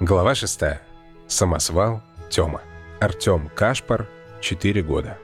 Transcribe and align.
Глава 0.00 0.36
6. 0.36 0.60
Самосвал 1.26 2.02
Тёма. 2.30 2.60
Артём 3.00 3.50
Кашпар, 3.52 4.08
4 4.40 4.80
года. 4.84 5.18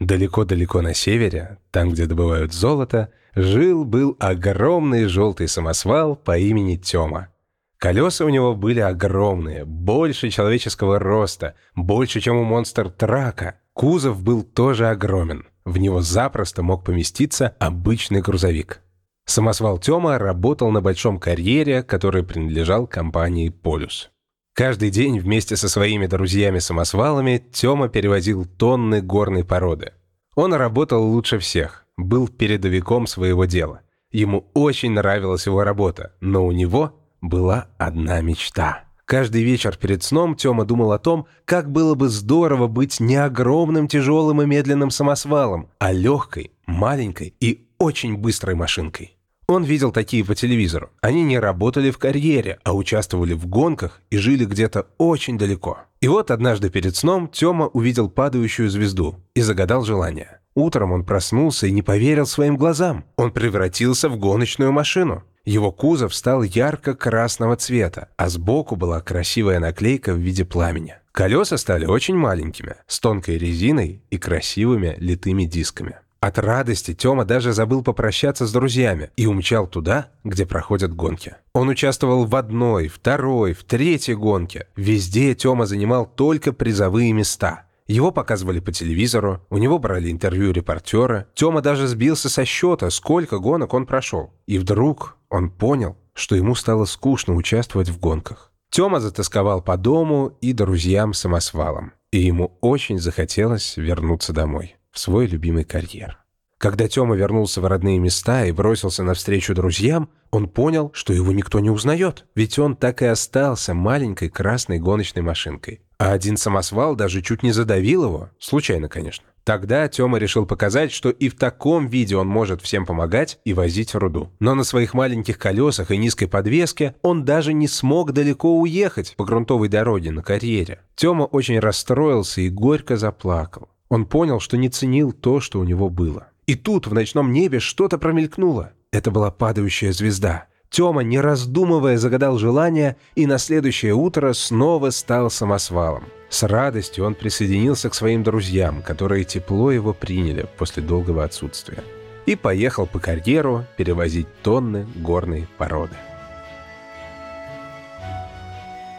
Далеко-далеко 0.00 0.80
на 0.80 0.94
севере, 0.94 1.58
там, 1.70 1.90
где 1.90 2.06
добывают 2.06 2.54
золото, 2.54 3.12
жил-был 3.34 4.16
огромный 4.18 5.04
желтый 5.04 5.48
самосвал 5.48 6.16
по 6.16 6.38
имени 6.38 6.76
Тёма. 6.76 7.28
Колеса 7.76 8.24
у 8.24 8.30
него 8.30 8.54
были 8.54 8.80
огромные, 8.80 9.66
больше 9.66 10.30
человеческого 10.30 10.98
роста, 10.98 11.56
больше, 11.74 12.22
чем 12.22 12.36
у 12.36 12.44
монстр-трака. 12.44 13.60
Кузов 13.74 14.22
был 14.22 14.42
тоже 14.42 14.88
огромен. 14.88 15.46
В 15.66 15.76
него 15.76 16.00
запросто 16.00 16.62
мог 16.62 16.84
поместиться 16.84 17.54
обычный 17.58 18.22
грузовик. 18.22 18.80
Самосвал 19.28 19.78
Тёма 19.78 20.18
работал 20.18 20.70
на 20.70 20.80
большом 20.80 21.18
карьере, 21.18 21.82
который 21.82 22.22
принадлежал 22.22 22.86
компании 22.86 23.50
«Полюс». 23.50 24.10
Каждый 24.54 24.88
день 24.88 25.20
вместе 25.20 25.54
со 25.54 25.68
своими 25.68 26.06
друзьями-самосвалами 26.06 27.44
Тёма 27.52 27.90
перевозил 27.90 28.46
тонны 28.46 29.02
горной 29.02 29.44
породы. 29.44 29.92
Он 30.34 30.54
работал 30.54 31.04
лучше 31.04 31.38
всех, 31.38 31.84
был 31.98 32.26
передовиком 32.26 33.06
своего 33.06 33.44
дела. 33.44 33.82
Ему 34.10 34.46
очень 34.54 34.92
нравилась 34.92 35.44
его 35.44 35.62
работа, 35.62 36.14
но 36.22 36.46
у 36.46 36.50
него 36.50 36.98
была 37.20 37.68
одна 37.76 38.22
мечта. 38.22 38.84
Каждый 39.04 39.42
вечер 39.42 39.76
перед 39.76 40.02
сном 40.02 40.36
Тёма 40.36 40.64
думал 40.64 40.92
о 40.92 40.98
том, 40.98 41.26
как 41.44 41.70
было 41.70 41.94
бы 41.94 42.08
здорово 42.08 42.66
быть 42.66 42.98
не 42.98 43.16
огромным, 43.16 43.88
тяжелым 43.88 44.40
и 44.40 44.46
медленным 44.46 44.90
самосвалом, 44.90 45.68
а 45.78 45.92
легкой, 45.92 46.52
маленькой 46.66 47.34
и 47.40 47.68
очень 47.78 48.16
быстрой 48.16 48.54
машинкой. 48.54 49.17
Он 49.50 49.64
видел 49.64 49.92
такие 49.92 50.26
по 50.26 50.34
телевизору. 50.34 50.90
Они 51.00 51.22
не 51.22 51.38
работали 51.38 51.90
в 51.90 51.96
карьере, 51.96 52.58
а 52.64 52.74
участвовали 52.74 53.32
в 53.32 53.46
гонках 53.46 54.02
и 54.10 54.18
жили 54.18 54.44
где-то 54.44 54.88
очень 54.98 55.38
далеко. 55.38 55.78
И 56.02 56.08
вот 56.08 56.30
однажды 56.30 56.68
перед 56.68 56.94
сном 56.96 57.28
Тёма 57.28 57.66
увидел 57.68 58.10
падающую 58.10 58.68
звезду 58.68 59.16
и 59.34 59.40
загадал 59.40 59.84
желание. 59.84 60.40
Утром 60.54 60.92
он 60.92 61.02
проснулся 61.02 61.66
и 61.66 61.72
не 61.72 61.80
поверил 61.80 62.26
своим 62.26 62.58
глазам. 62.58 63.04
Он 63.16 63.30
превратился 63.30 64.10
в 64.10 64.18
гоночную 64.18 64.70
машину. 64.70 65.24
Его 65.46 65.72
кузов 65.72 66.14
стал 66.14 66.42
ярко-красного 66.42 67.56
цвета, 67.56 68.10
а 68.18 68.28
сбоку 68.28 68.76
была 68.76 69.00
красивая 69.00 69.60
наклейка 69.60 70.12
в 70.12 70.18
виде 70.18 70.44
пламени. 70.44 70.96
Колеса 71.10 71.56
стали 71.56 71.86
очень 71.86 72.16
маленькими, 72.16 72.74
с 72.86 73.00
тонкой 73.00 73.38
резиной 73.38 74.02
и 74.10 74.18
красивыми 74.18 74.94
литыми 74.98 75.44
дисками. 75.44 75.96
От 76.20 76.36
радости 76.38 76.94
Тёма 76.94 77.24
даже 77.24 77.52
забыл 77.52 77.84
попрощаться 77.84 78.46
с 78.46 78.52
друзьями 78.52 79.10
и 79.16 79.26
умчал 79.26 79.68
туда, 79.68 80.10
где 80.24 80.46
проходят 80.46 80.92
гонки. 80.92 81.36
Он 81.52 81.68
участвовал 81.68 82.24
в 82.24 82.34
одной, 82.34 82.88
второй, 82.88 83.52
в 83.52 83.62
третьей 83.62 84.16
гонке. 84.16 84.66
Везде 84.74 85.36
Тёма 85.36 85.66
занимал 85.66 86.06
только 86.06 86.52
призовые 86.52 87.12
места. 87.12 87.66
Его 87.86 88.10
показывали 88.10 88.58
по 88.58 88.72
телевизору, 88.72 89.46
у 89.48 89.58
него 89.58 89.78
брали 89.78 90.10
интервью 90.10 90.50
репортеры. 90.50 91.26
Тёма 91.34 91.62
даже 91.62 91.86
сбился 91.86 92.28
со 92.28 92.44
счета, 92.44 92.90
сколько 92.90 93.38
гонок 93.38 93.72
он 93.72 93.86
прошел. 93.86 94.32
И 94.46 94.58
вдруг 94.58 95.16
он 95.30 95.50
понял, 95.50 95.96
что 96.14 96.34
ему 96.34 96.56
стало 96.56 96.84
скучно 96.84 97.34
участвовать 97.34 97.90
в 97.90 98.00
гонках. 98.00 98.50
Тёма 98.70 98.98
затасковал 98.98 99.62
по 99.62 99.76
дому 99.76 100.36
и 100.40 100.52
друзьям-самосвалам. 100.52 101.92
И 102.10 102.18
ему 102.18 102.58
очень 102.60 102.98
захотелось 102.98 103.76
вернуться 103.76 104.32
домой 104.32 104.78
в 104.92 104.98
свой 104.98 105.26
любимый 105.26 105.64
карьер. 105.64 106.18
Когда 106.58 106.88
Тёма 106.88 107.14
вернулся 107.14 107.60
в 107.60 107.66
родные 107.66 108.00
места 108.00 108.44
и 108.44 108.52
бросился 108.52 109.04
навстречу 109.04 109.54
друзьям, 109.54 110.10
он 110.32 110.48
понял, 110.48 110.90
что 110.92 111.12
его 111.12 111.32
никто 111.32 111.60
не 111.60 111.70
узнает, 111.70 112.26
ведь 112.34 112.58
он 112.58 112.74
так 112.74 113.00
и 113.00 113.06
остался 113.06 113.74
маленькой 113.74 114.28
красной 114.28 114.80
гоночной 114.80 115.22
машинкой. 115.22 115.82
А 115.98 116.12
один 116.12 116.36
самосвал 116.36 116.96
даже 116.96 117.22
чуть 117.22 117.44
не 117.44 117.52
задавил 117.52 118.04
его, 118.04 118.30
случайно, 118.40 118.88
конечно. 118.88 119.24
Тогда 119.44 119.88
Тёма 119.88 120.18
решил 120.18 120.46
показать, 120.46 120.92
что 120.92 121.10
и 121.10 121.28
в 121.28 121.36
таком 121.36 121.86
виде 121.86 122.16
он 122.16 122.26
может 122.26 122.60
всем 122.60 122.84
помогать 122.84 123.38
и 123.44 123.54
возить 123.54 123.94
руду. 123.94 124.30
Но 124.40 124.54
на 124.54 124.62
своих 124.62 124.94
маленьких 124.94 125.38
колесах 125.38 125.90
и 125.90 125.96
низкой 125.96 126.26
подвеске 126.26 126.96
он 127.02 127.24
даже 127.24 127.54
не 127.54 127.66
смог 127.66 128.12
далеко 128.12 128.58
уехать 128.58 129.14
по 129.16 129.24
грунтовой 129.24 129.68
дороге 129.68 130.10
на 130.10 130.22
карьере. 130.22 130.80
Тёма 130.96 131.22
очень 131.22 131.60
расстроился 131.60 132.42
и 132.42 132.50
горько 132.50 132.96
заплакал. 132.96 133.68
Он 133.88 134.04
понял, 134.04 134.40
что 134.40 134.56
не 134.56 134.68
ценил 134.68 135.12
то, 135.12 135.40
что 135.40 135.60
у 135.60 135.64
него 135.64 135.88
было. 135.88 136.28
И 136.46 136.54
тут 136.54 136.86
в 136.86 136.94
ночном 136.94 137.32
небе 137.32 137.60
что-то 137.60 137.98
промелькнуло. 137.98 138.72
Это 138.90 139.10
была 139.10 139.30
падающая 139.30 139.92
звезда. 139.92 140.46
Тёма, 140.70 141.02
не 141.02 141.18
раздумывая, 141.18 141.96
загадал 141.96 142.38
желание 142.38 142.96
и 143.14 143.26
на 143.26 143.38
следующее 143.38 143.94
утро 143.94 144.32
снова 144.34 144.90
стал 144.90 145.30
самосвалом. 145.30 146.04
С 146.28 146.42
радостью 146.42 147.06
он 147.06 147.14
присоединился 147.14 147.88
к 147.88 147.94
своим 147.94 148.22
друзьям, 148.22 148.82
которые 148.82 149.24
тепло 149.24 149.70
его 149.70 149.94
приняли 149.94 150.46
после 150.58 150.82
долгого 150.82 151.24
отсутствия. 151.24 151.82
И 152.26 152.36
поехал 152.36 152.86
по 152.86 152.98
карьеру 152.98 153.64
перевозить 153.78 154.28
тонны 154.42 154.86
горной 154.96 155.48
породы. 155.56 155.96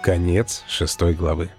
Конец 0.01 0.63
шестой 0.67 1.13
главы. 1.13 1.51